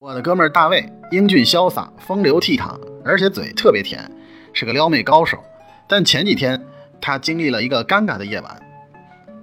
[0.00, 4.08] 我的哥们儿大卫英俊潇洒、风流倜傥，而且嘴特别甜，
[4.52, 5.36] 是个撩妹高手。
[5.88, 6.64] 但前几天
[7.00, 8.62] 他经历了一个尴尬的夜晚。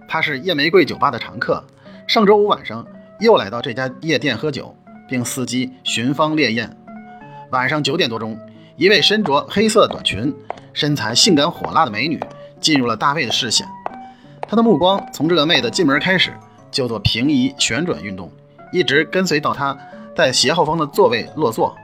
[0.07, 1.62] 他是夜玫瑰酒吧的常客，
[2.07, 2.88] 上周五晚上
[3.20, 4.73] 又来到这家夜店喝酒，
[5.10, 6.74] 并伺机寻芳猎艳。
[7.52, 8.40] 晚上九点多钟，
[8.78, 10.34] 一位身着黑色短裙、
[10.72, 12.18] 身材性感火辣的美女
[12.62, 13.68] 进入了大卫的视线。
[14.48, 16.32] 他的目光从这个妹子进门开始
[16.72, 18.32] 就做平移旋转运动，
[18.72, 19.78] 一直跟随到她。
[20.16, 21.75] 在斜后方的座位落座，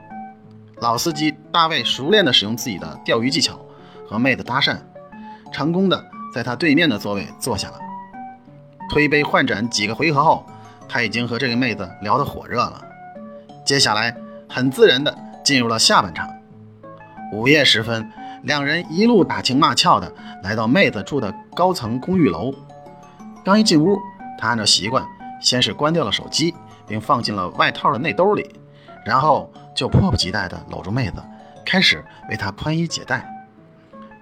[0.80, 3.60] 老司机大卫熟练地使用自己的钓鱼技巧
[4.08, 4.78] 和妹子搭讪，
[5.52, 6.02] 成功的
[6.34, 7.78] 在他对面的座位坐下了。
[8.88, 10.46] 推杯换盏几个回合后，
[10.88, 12.82] 他已经和这个妹子聊得火热了。
[13.66, 14.16] 接下来
[14.48, 16.26] 很自然地进入了下半场。
[17.32, 18.10] 午夜时分，
[18.44, 20.10] 两人一路打情骂俏的
[20.42, 22.50] 来到妹子住的高层公寓楼。
[23.44, 23.98] 刚一进屋，
[24.38, 25.06] 他按照习惯
[25.38, 26.54] 先是关掉了手机。
[26.86, 28.54] 并放进了外套的内兜里，
[29.04, 31.22] 然后就迫不及待地搂住妹子，
[31.64, 33.28] 开始为她宽衣解带。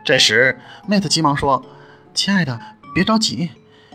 [0.05, 1.63] 这时，妹子急忙说
[2.15, 2.59] ：“亲爱的，
[2.95, 3.51] 别着急，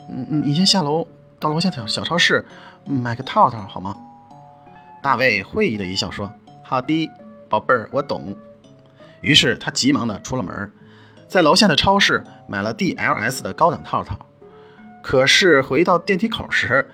[0.09, 1.07] 嗯，你先下楼
[1.39, 2.45] 到楼下的小超市
[2.85, 3.95] 买个套套好吗？”
[5.01, 6.31] 大卫会意的一笑说
[6.63, 7.09] ：“好的，
[7.49, 8.35] 宝贝儿，我懂。”
[9.21, 10.71] 于是他急忙地出了门，
[11.27, 14.15] 在楼下的超市买了 DLS 的高档套套。
[15.01, 16.87] 可是回到电梯口时，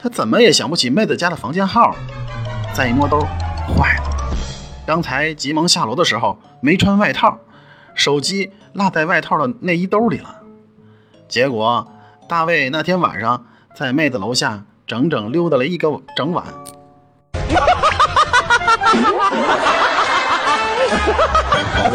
[0.00, 1.94] 他怎么也想不起妹子家的房间号，
[2.72, 3.20] 再一摸兜，
[3.76, 4.04] 坏了！
[4.86, 7.38] 刚才急忙下楼的时候没穿外套，
[7.94, 10.36] 手机落在外套的内衣兜里了。
[11.26, 11.86] 结果
[12.28, 16.44] 大卫那天晚上在妹子楼下整整溜达了一个整晚。
[16.44, 16.52] 哈
[17.50, 17.66] 哈
[18.76, 19.56] 哈哈哈
[21.82, 21.87] 哈